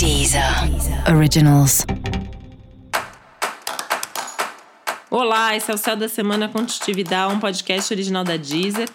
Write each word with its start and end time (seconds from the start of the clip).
Deezer 0.00 0.42
Originals. 1.14 1.84
Olá, 5.10 5.54
esse 5.54 5.70
é 5.70 5.74
o 5.74 5.76
Céu 5.76 5.94
da 5.94 6.08
Semana 6.08 6.48
Contitividade, 6.48 7.34
um 7.34 7.38
podcast 7.38 7.92
original 7.92 8.24
da 8.24 8.38
Deezer. 8.38 8.88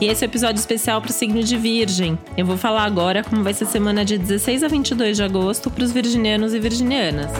E 0.00 0.06
esse 0.06 0.24
é 0.24 0.26
o 0.26 0.30
episódio 0.30 0.58
especial 0.58 1.02
para 1.02 1.10
o 1.10 1.12
signo 1.12 1.42
de 1.42 1.58
Virgem. 1.58 2.18
Eu 2.34 2.46
vou 2.46 2.56
falar 2.56 2.84
agora 2.84 3.22
como 3.22 3.44
vai 3.44 3.52
ser 3.52 3.64
a 3.64 3.68
semana 3.68 4.06
de 4.06 4.16
16 4.16 4.62
a 4.62 4.68
22 4.68 5.18
de 5.18 5.22
agosto 5.22 5.70
para 5.70 5.84
os 5.84 5.92
virginianos 5.92 6.54
e 6.54 6.58
virginianas 6.58 7.30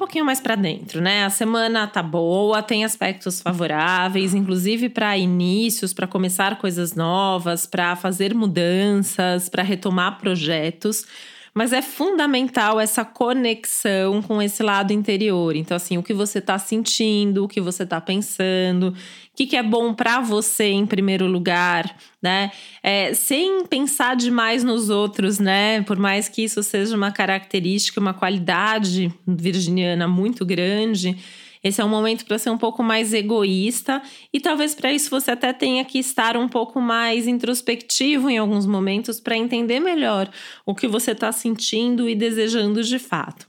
pouquinho 0.00 0.24
mais 0.24 0.40
para 0.40 0.54
dentro, 0.54 1.00
né? 1.00 1.24
A 1.24 1.30
semana 1.30 1.86
tá 1.86 2.02
boa, 2.02 2.62
tem 2.62 2.84
aspectos 2.84 3.40
favoráveis, 3.40 4.34
inclusive 4.34 4.88
para 4.88 5.16
inícios, 5.16 5.92
para 5.92 6.06
começar 6.06 6.58
coisas 6.58 6.94
novas, 6.94 7.66
para 7.66 7.94
fazer 7.96 8.34
mudanças, 8.34 9.48
para 9.48 9.62
retomar 9.62 10.18
projetos. 10.18 11.06
Mas 11.52 11.72
é 11.72 11.82
fundamental 11.82 12.78
essa 12.78 13.04
conexão 13.04 14.22
com 14.22 14.40
esse 14.40 14.62
lado 14.62 14.92
interior. 14.92 15.56
Então, 15.56 15.76
assim, 15.76 15.98
o 15.98 16.02
que 16.02 16.14
você 16.14 16.38
está 16.38 16.58
sentindo, 16.58 17.44
o 17.44 17.48
que 17.48 17.60
você 17.60 17.82
está 17.82 18.00
pensando, 18.00 18.88
o 18.88 18.94
que, 19.34 19.46
que 19.46 19.56
é 19.56 19.62
bom 19.62 19.92
para 19.92 20.20
você 20.20 20.66
em 20.66 20.86
primeiro 20.86 21.26
lugar, 21.26 21.96
né? 22.22 22.52
É, 22.82 23.14
sem 23.14 23.66
pensar 23.66 24.14
demais 24.14 24.62
nos 24.62 24.90
outros, 24.90 25.38
né? 25.38 25.82
Por 25.82 25.98
mais 25.98 26.28
que 26.28 26.42
isso 26.42 26.62
seja 26.62 26.96
uma 26.96 27.10
característica, 27.10 28.00
uma 28.00 28.14
qualidade 28.14 29.12
virginiana 29.26 30.06
muito 30.06 30.46
grande 30.46 31.16
esse 31.62 31.80
é 31.80 31.84
um 31.84 31.88
momento 31.88 32.24
para 32.24 32.38
ser 32.38 32.50
um 32.50 32.58
pouco 32.58 32.82
mais 32.82 33.12
egoísta 33.12 34.02
e 34.32 34.40
talvez 34.40 34.74
para 34.74 34.92
isso 34.92 35.10
você 35.10 35.30
até 35.30 35.52
tenha 35.52 35.84
que 35.84 35.98
estar 35.98 36.36
um 36.36 36.48
pouco 36.48 36.80
mais 36.80 37.26
introspectivo 37.26 38.30
em 38.30 38.38
alguns 38.38 38.66
momentos 38.66 39.20
para 39.20 39.36
entender 39.36 39.80
melhor 39.80 40.30
o 40.64 40.74
que 40.74 40.88
você 40.88 41.12
está 41.12 41.30
sentindo 41.32 42.08
e 42.08 42.14
desejando 42.14 42.82
de 42.82 42.98
fato. 42.98 43.46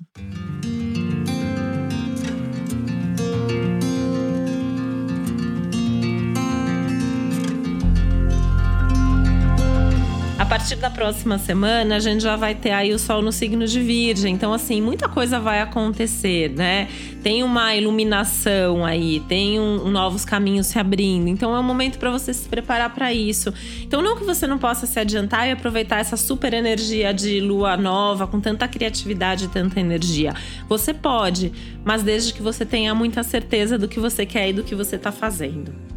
Partir 10.52 10.76
da 10.76 10.90
próxima 10.90 11.38
semana, 11.38 11.96
a 11.96 12.00
gente 12.00 12.22
já 12.22 12.36
vai 12.36 12.54
ter 12.54 12.72
aí 12.72 12.94
o 12.94 13.00
sol 13.00 13.22
no 13.22 13.32
signo 13.32 13.66
de 13.66 13.80
Virgem. 13.80 14.34
Então, 14.34 14.52
assim, 14.52 14.82
muita 14.82 15.08
coisa 15.08 15.40
vai 15.40 15.62
acontecer, 15.62 16.50
né? 16.50 16.90
Tem 17.24 17.42
uma 17.42 17.74
iluminação 17.74 18.84
aí, 18.84 19.22
tem 19.30 19.62
um, 19.62 19.90
novos 19.90 20.26
caminhos 20.26 20.68
se 20.68 20.78
abrindo. 20.78 21.30
Então, 21.30 21.56
é 21.56 21.60
um 21.62 21.64
momento 21.64 21.98
para 21.98 22.12
você 22.12 22.34
se 22.34 22.50
preparar 22.50 22.94
para 22.94 23.14
isso. 23.14 23.54
Então, 23.82 24.02
não 24.02 24.18
que 24.18 24.26
você 24.26 24.46
não 24.46 24.58
possa 24.58 24.86
se 24.86 25.00
adiantar 25.00 25.48
e 25.48 25.52
aproveitar 25.52 26.02
essa 26.02 26.18
super 26.18 26.54
energia 26.54 27.14
de 27.14 27.40
lua 27.40 27.78
nova, 27.78 28.28
com 28.28 28.42
tanta 28.42 28.68
criatividade 28.68 29.46
e 29.46 29.48
tanta 29.48 29.80
energia. 29.80 30.34
Você 30.68 30.94
pode, 30.94 31.54
mas 31.86 32.04
desde 32.04 32.34
que 32.34 32.42
você 32.42 32.66
tenha 32.66 32.94
muita 32.94 33.24
certeza 33.24 33.78
do 33.78 33.88
que 33.88 34.02
você 34.02 34.26
quer 34.26 34.50
e 34.50 34.54
do 34.54 34.66
que 34.66 34.76
você 34.76 34.98
está 34.98 35.14
fazendo. 35.14 35.91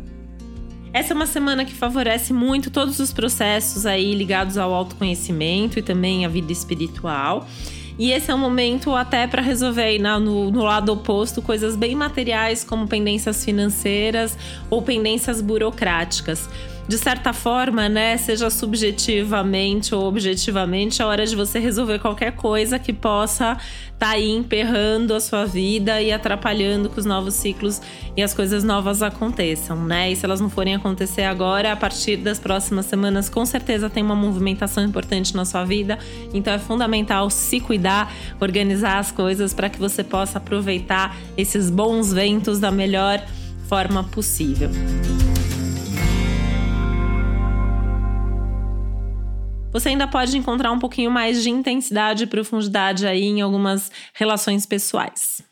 Essa 0.94 1.12
é 1.12 1.16
uma 1.16 1.26
semana 1.26 1.64
que 1.64 1.74
favorece 1.74 2.32
muito 2.32 2.70
todos 2.70 3.00
os 3.00 3.12
processos 3.12 3.84
aí 3.84 4.14
ligados 4.14 4.56
ao 4.56 4.72
autoconhecimento 4.72 5.76
e 5.76 5.82
também 5.82 6.24
à 6.24 6.28
vida 6.28 6.52
espiritual. 6.52 7.48
E 7.98 8.12
esse 8.12 8.30
é 8.30 8.34
um 8.34 8.38
momento 8.38 8.94
até 8.94 9.26
para 9.26 9.42
resolver 9.42 9.82
aí 9.82 9.98
no, 9.98 10.52
no, 10.52 10.62
lado 10.62 10.92
oposto 10.92 11.42
coisas 11.42 11.74
bem 11.74 11.96
materiais, 11.96 12.62
como 12.62 12.86
pendências 12.86 13.44
financeiras 13.44 14.38
ou 14.70 14.82
pendências 14.82 15.40
burocráticas 15.40 16.48
de 16.86 16.98
certa 16.98 17.32
forma, 17.32 17.88
né, 17.88 18.16
seja 18.18 18.50
subjetivamente 18.50 19.94
ou 19.94 20.04
objetivamente, 20.04 21.00
é 21.00 21.04
hora 21.04 21.24
de 21.24 21.34
você 21.34 21.58
resolver 21.58 21.98
qualquer 21.98 22.32
coisa 22.32 22.78
que 22.78 22.92
possa 22.92 23.52
estar 23.52 23.98
tá 23.98 24.08
aí 24.10 24.30
emperrando 24.30 25.14
a 25.14 25.20
sua 25.20 25.46
vida 25.46 26.02
e 26.02 26.12
atrapalhando 26.12 26.90
que 26.90 26.98
os 26.98 27.06
novos 27.06 27.34
ciclos 27.34 27.80
e 28.14 28.22
as 28.22 28.34
coisas 28.34 28.62
novas 28.62 29.02
aconteçam, 29.02 29.82
né? 29.82 30.12
E 30.12 30.16
se 30.16 30.26
elas 30.26 30.40
não 30.40 30.50
forem 30.50 30.74
acontecer 30.74 31.22
agora, 31.22 31.72
a 31.72 31.76
partir 31.76 32.18
das 32.18 32.38
próximas 32.38 32.84
semanas, 32.84 33.30
com 33.30 33.46
certeza 33.46 33.88
tem 33.88 34.02
uma 34.02 34.14
movimentação 34.14 34.84
importante 34.84 35.34
na 35.34 35.46
sua 35.46 35.64
vida. 35.64 35.98
Então 36.34 36.52
é 36.52 36.58
fundamental 36.58 37.30
se 37.30 37.60
cuidar, 37.60 38.12
organizar 38.38 38.98
as 38.98 39.10
coisas 39.10 39.54
para 39.54 39.70
que 39.70 39.78
você 39.78 40.04
possa 40.04 40.36
aproveitar 40.36 41.16
esses 41.36 41.70
bons 41.70 42.12
ventos 42.12 42.60
da 42.60 42.70
melhor 42.70 43.24
forma 43.68 44.04
possível. 44.04 44.70
Você 49.74 49.88
ainda 49.88 50.06
pode 50.06 50.38
encontrar 50.38 50.70
um 50.70 50.78
pouquinho 50.78 51.10
mais 51.10 51.42
de 51.42 51.50
intensidade 51.50 52.22
e 52.22 52.26
profundidade 52.28 53.08
aí 53.08 53.24
em 53.24 53.40
algumas 53.40 53.90
relações 54.14 54.64
pessoais. 54.64 55.42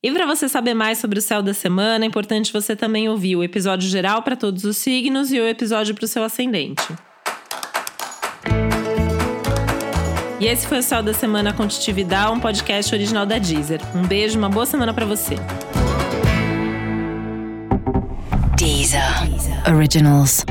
E 0.00 0.12
para 0.12 0.24
você 0.26 0.48
saber 0.48 0.74
mais 0.74 0.98
sobre 0.98 1.18
o 1.18 1.22
céu 1.22 1.42
da 1.42 1.52
semana, 1.52 2.04
é 2.04 2.06
importante 2.08 2.52
você 2.52 2.76
também 2.76 3.08
ouvir 3.08 3.34
o 3.34 3.42
episódio 3.42 3.88
geral 3.88 4.22
para 4.22 4.36
todos 4.36 4.62
os 4.62 4.76
signos 4.76 5.32
e 5.32 5.40
o 5.40 5.48
episódio 5.48 5.92
para 5.92 6.04
o 6.04 6.08
seu 6.08 6.22
ascendente. 6.22 6.86
E 10.40 10.46
esse 10.46 10.68
foi 10.68 10.78
o 10.78 10.82
Céu 10.84 11.02
da 11.02 11.12
Semana 11.12 11.52
com 11.52 11.66
Titividade, 11.66 12.30
um 12.30 12.38
podcast 12.38 12.94
original 12.94 13.26
da 13.26 13.38
Deezer. 13.38 13.80
Um 13.92 14.06
beijo, 14.06 14.38
uma 14.38 14.48
boa 14.48 14.66
semana 14.66 14.94
para 14.94 15.04
você. 15.04 15.34
Deezer. 18.56 19.02
Originals. 19.68 20.44